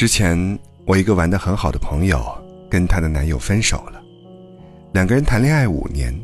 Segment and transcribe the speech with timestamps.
[0.00, 2.24] 之前我一个玩的很好的朋友
[2.70, 4.02] 跟她的男友分手了，
[4.94, 6.18] 两个人谈恋爱五年，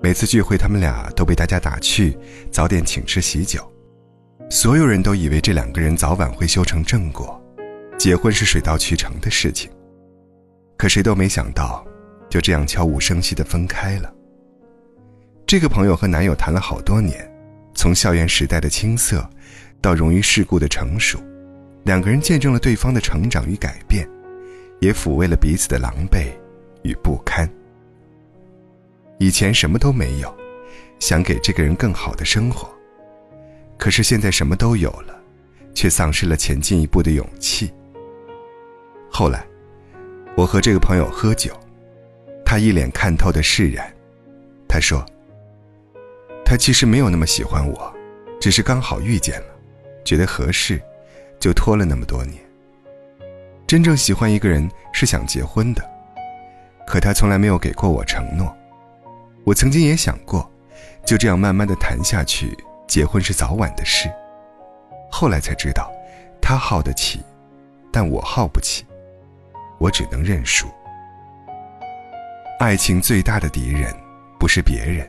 [0.00, 2.16] 每次聚会他们俩都被大家打趣，
[2.50, 3.70] 早点请吃喜酒，
[4.48, 7.38] 所有人都以为这两个人早晚会修成正果，
[7.98, 9.70] 结婚是水到渠成的事情，
[10.78, 11.86] 可谁都没想到，
[12.30, 14.10] 就这样悄无声息的分开了。
[15.46, 17.30] 这个朋友和男友谈了好多年，
[17.74, 19.28] 从校园时代的青涩，
[19.82, 21.22] 到融于世故的成熟。
[21.84, 24.08] 两个人见证了对方的成长与改变，
[24.80, 26.32] 也抚慰了彼此的狼狈
[26.82, 27.48] 与不堪。
[29.18, 30.32] 以前什么都没有，
[30.98, 32.68] 想给这个人更好的生活。
[33.76, 35.18] 可是现在什么都有了，
[35.74, 37.72] 却丧失了前进一步的勇气。
[39.10, 39.46] 后来，
[40.36, 41.52] 我和这个朋友喝酒，
[42.44, 43.92] 他一脸看透的释然。
[44.68, 45.04] 他说
[46.44, 47.92] ：“他其实没有那么喜欢我，
[48.40, 49.46] 只是刚好遇见了，
[50.04, 50.80] 觉得合适。”
[51.38, 52.38] 就拖了那么多年。
[53.66, 55.82] 真正喜欢一个人是想结婚的，
[56.86, 58.54] 可他从来没有给过我承诺。
[59.44, 60.50] 我曾经也想过，
[61.04, 64.10] 就这样慢慢的谈下去，结婚是早晚的事。
[65.10, 65.90] 后来才知道，
[66.40, 67.20] 他耗得起，
[67.92, 68.84] 但我耗不起，
[69.78, 70.66] 我只能认输。
[72.58, 73.94] 爱情最大的敌人，
[74.38, 75.08] 不是别人，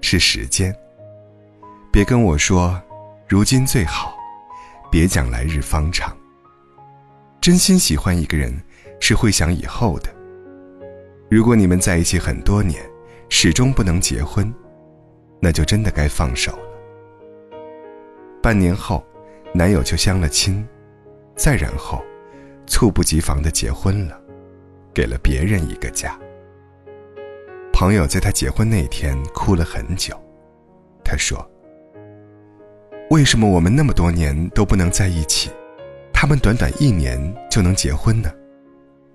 [0.00, 0.74] 是时间。
[1.92, 2.80] 别跟我说，
[3.28, 4.19] 如今最好。
[4.90, 6.16] 别讲来日方长。
[7.40, 8.52] 真心喜欢一个人，
[8.98, 10.14] 是会想以后的。
[11.30, 12.82] 如果你们在一起很多年，
[13.28, 14.52] 始终不能结婚，
[15.40, 17.58] 那就真的该放手了。
[18.42, 19.04] 半年后，
[19.54, 20.66] 男友就相了亲，
[21.36, 22.02] 再然后，
[22.66, 24.20] 猝不及防的结婚了，
[24.92, 26.18] 给了别人一个家。
[27.72, 30.14] 朋友在他结婚那天哭了很久，
[31.04, 31.48] 他说。
[33.10, 35.50] 为什么我们那么多年都不能在一起，
[36.12, 38.32] 他们短短一年就能结婚呢？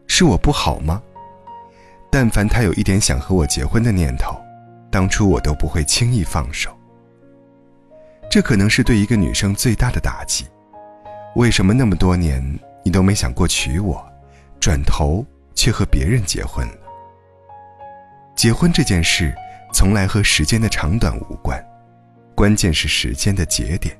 [0.05, 1.01] 是我不好吗？
[2.11, 4.35] 但凡他有一点想和我结婚的念头，
[4.91, 6.77] 当初我都不会轻易放手。
[8.29, 10.45] 这可能是对一个女生最大的打击。
[11.37, 12.43] 为什么那么多年
[12.83, 14.05] 你都没想过娶我，
[14.59, 16.77] 转头却和别人结婚了？
[18.35, 19.33] 结婚这件事，
[19.71, 21.65] 从来和时间的长短无关。
[22.35, 23.97] 关键是时间的节点。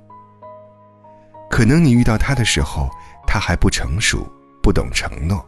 [1.49, 2.89] 可能你遇到他的时候，
[3.25, 4.27] 他还不成熟，
[4.61, 5.43] 不懂承诺。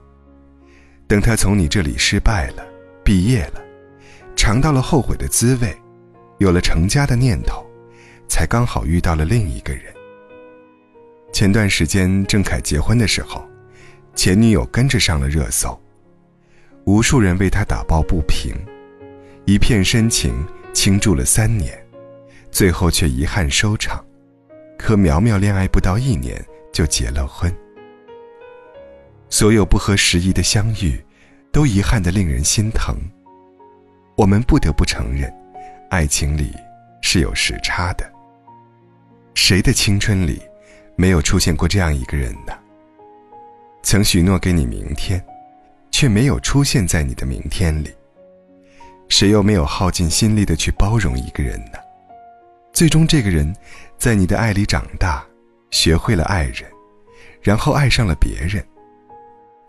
[1.07, 2.65] 等他从你这里失败了，
[3.03, 3.61] 毕业了，
[4.35, 5.75] 尝到了后悔的滋味，
[6.37, 7.65] 有了成家的念头，
[8.27, 9.83] 才刚好遇到了另一个人。
[11.33, 13.45] 前段时间郑恺结婚的时候，
[14.15, 15.79] 前女友跟着上了热搜，
[16.85, 18.55] 无数人为他打抱不平，
[19.45, 21.86] 一片深情倾注了三年。
[22.51, 24.03] 最后却遗憾收场，
[24.79, 27.53] 和苗苗恋爱不到一年就结了婚。
[29.29, 31.03] 所有不合时宜的相遇，
[31.51, 32.95] 都遗憾的令人心疼。
[34.15, 35.31] 我们不得不承认，
[35.89, 36.53] 爱情里
[37.01, 38.09] 是有时差的。
[39.35, 40.41] 谁的青春里，
[40.95, 42.53] 没有出现过这样一个人呢？
[43.83, 45.23] 曾许诺给你明天，
[45.91, 47.93] 却没有出现在你的明天里。
[49.07, 51.77] 谁又没有耗尽心力的去包容一个人呢？
[52.73, 53.55] 最终，这个人，
[53.97, 55.25] 在你的爱里长大，
[55.71, 56.63] 学会了爱人，
[57.41, 58.63] 然后爱上了别人，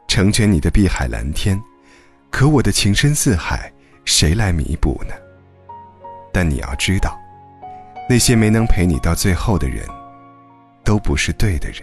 [0.07, 1.61] 成全你的碧海蓝天。
[2.31, 3.73] 可我的情深似海，
[4.05, 5.15] 谁来弥补呢？
[6.33, 7.19] 但你要知道，
[8.09, 9.87] 那些没能陪你到最后的人，
[10.85, 11.83] 都不是对的人。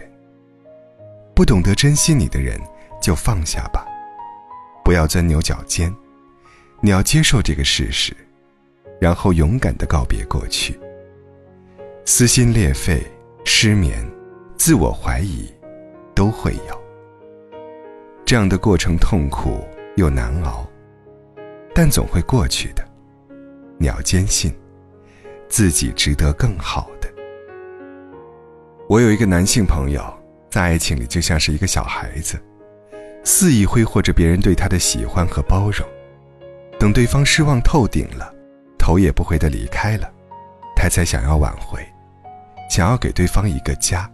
[1.34, 2.60] 不懂得珍惜你的人，
[3.02, 3.84] 就放下吧，
[4.84, 5.92] 不要钻牛角尖。
[6.80, 8.16] 你要接受这个事实，
[9.00, 10.78] 然后勇敢的告别过去。
[12.08, 13.02] 撕心裂肺、
[13.44, 14.08] 失眠、
[14.56, 15.52] 自我怀疑，
[16.14, 16.82] 都会有。
[18.24, 20.64] 这样的过程痛苦又难熬，
[21.74, 22.88] 但总会过去的。
[23.76, 24.54] 你要坚信，
[25.48, 27.12] 自己值得更好的。
[28.88, 30.00] 我有一个男性朋友，
[30.48, 32.40] 在爱情里就像是一个小孩子，
[33.24, 35.84] 肆意挥霍着别人对他的喜欢和包容，
[36.78, 38.32] 等对方失望透顶了，
[38.78, 40.08] 头也不回的离开了，
[40.76, 41.84] 他才想要挽回。
[42.68, 44.10] 想要给对方一个家，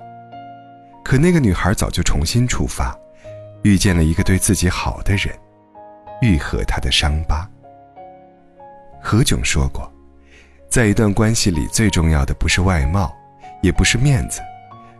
[1.04, 2.96] 可那个女孩早就重新出发，
[3.62, 5.34] 遇见了一个对自己好的人，
[6.20, 7.48] 愈合她的伤疤。
[9.02, 9.90] 何炅说过，
[10.68, 13.12] 在一段关系里，最重要的不是外貌，
[13.62, 14.40] 也不是面子，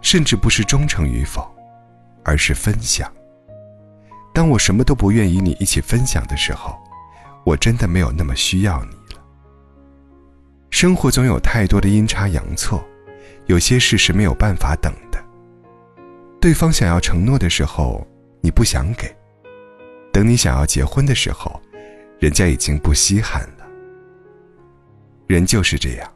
[0.00, 1.48] 甚至不是忠诚与否，
[2.24, 3.10] 而是分享。
[4.34, 6.76] 当我什么都不愿与你一起分享的时候，
[7.44, 9.22] 我真的没有那么需要你了。
[10.70, 12.82] 生活总有太多的阴差阳错。
[13.46, 15.22] 有些事是没有办法等的。
[16.40, 18.06] 对方想要承诺的时候，
[18.40, 19.06] 你不想给；
[20.12, 21.60] 等你想要结婚的时候，
[22.18, 23.66] 人家已经不稀罕了。
[25.26, 26.12] 人就是这样，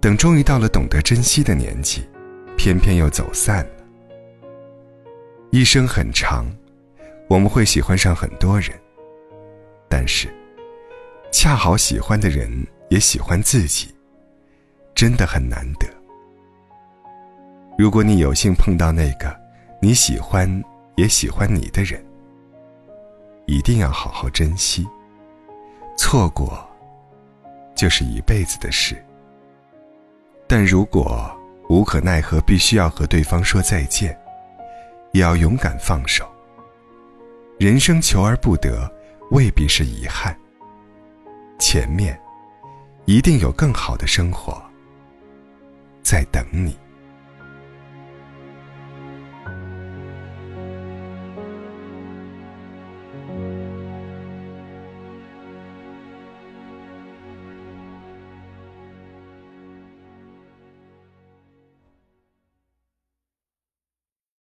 [0.00, 2.08] 等终于到了懂得珍惜的年纪，
[2.56, 3.84] 偏偏又走散了。
[5.50, 6.46] 一生很长，
[7.28, 8.70] 我们会喜欢上很多人，
[9.88, 10.28] 但是，
[11.30, 12.48] 恰好喜欢的人
[12.88, 13.94] 也喜欢自己，
[14.94, 15.86] 真的很难得。
[17.82, 19.36] 如果你有幸碰到那个
[19.80, 20.48] 你喜欢
[20.94, 22.00] 也喜欢你的人，
[23.46, 24.86] 一定要好好珍惜。
[25.98, 26.64] 错过，
[27.74, 29.04] 就是一辈子的事。
[30.46, 31.28] 但如果
[31.68, 34.16] 无可奈何，必须要和对方说再见。
[35.10, 36.24] 也要勇敢放手。
[37.58, 38.88] 人生求而不得，
[39.32, 40.32] 未必是遗憾。
[41.58, 42.16] 前面，
[43.06, 44.62] 一定有更好的生活
[46.00, 46.78] 在等你。